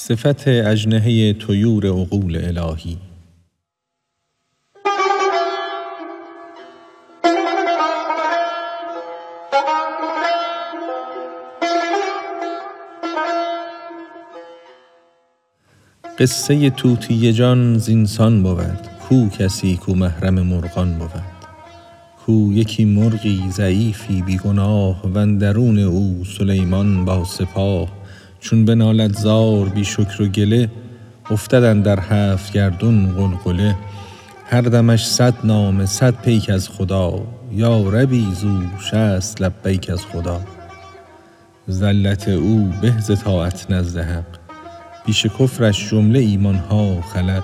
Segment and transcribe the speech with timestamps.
[0.00, 2.96] صفت اجنهه طیور عقول الهی.
[16.18, 18.58] قصه طوطی جان زینسان بود.
[19.08, 21.22] کو کسی کو محرم مرغان بود.
[22.26, 27.97] کو یکی مرغی ضعیفی بی گناه و اندرون او سلیمان با سپاه
[28.40, 30.70] چون بنالد زار بی شکر و گله
[31.30, 33.76] افتد اندر هفت گردون غلغله.
[34.44, 37.22] هر دمش صد نامه صد پیک از خدا.
[37.52, 40.40] یا ربی زو شصت لبیک از خدا.
[41.66, 44.38] زلت او به ز طاعت نزد حق
[45.06, 47.42] پیش کفرش جمله ایمان ها خلق.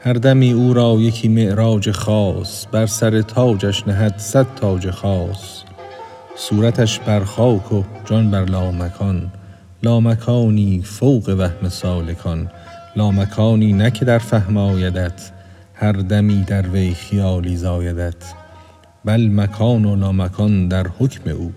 [0.00, 2.66] هر دمی او را یکی معراج خاص.
[2.72, 5.62] بر سر تاجش نهد صد تاج خاص.
[6.36, 9.30] صورتش بر خاک و جان بر لامکان.
[9.84, 12.50] لامکانی فوق وهم سالکان
[12.96, 15.30] لامکانی نه که در فهم آیدت
[15.74, 18.14] هر دمی در وی خیالی زایدت.
[19.04, 21.52] بل مکان و لامکان در حکم او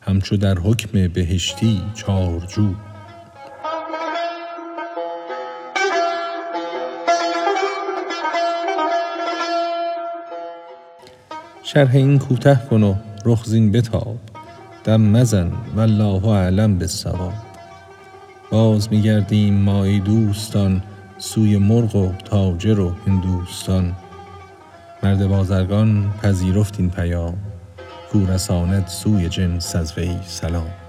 [0.00, 2.74] همچو در حکم بهشتی چارجو
[11.62, 14.16] شرح این کوته کن و رخ زین بتاب.
[14.84, 17.45] دم مزن والله اعلم بالصواب.
[18.50, 20.82] باز می گردیم ما ای دوستان
[21.18, 23.92] سوی مرغ و تاجر و هندوستان.
[25.02, 27.34] مرد بازرگان پذیرفت این پیام
[28.12, 30.85] کو رساند سوی جنس از وی سلام.